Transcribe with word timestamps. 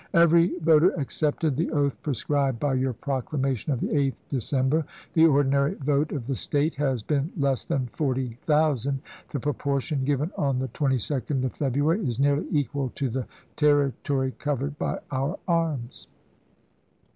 Every 0.15 0.57
voter 0.57 0.89
accepted 0.99 1.55
the 1.55 1.69
oath 1.69 1.95
prescribed 2.01 2.59
by 2.59 2.73
your 2.73 2.91
proclamation 2.93 3.71
of 3.71 3.79
the 3.81 3.89
8th 3.89 4.19
December... 4.29 4.83
The 5.13 5.27
ordinary 5.27 5.75
vote 5.75 6.11
of 6.11 6.25
the 6.25 6.33
State 6.33 6.73
has 6.77 7.03
^ggg 7.03 7.07
been 7.07 7.31
less 7.37 7.65
than 7.65 7.85
forty 7.85 8.39
thousand. 8.41 9.03
The 9.29 9.39
proportion 9.39 9.99
toLfSn, 9.99 10.05
given 10.05 10.31
on 10.35 10.57
the 10.57 10.69
22d 10.69 11.43
of 11.43 11.53
February 11.53 12.03
is 12.03 12.17
nearly 12.17 12.47
equal 12.49 12.89
to 12.95 13.09
the 13.09 13.19
Jef 13.21 13.27
ms. 13.27 13.57
territory 13.57 14.31
covered 14.39 14.79
by 14.79 14.97
our 15.11 15.37
arms." 15.47 16.07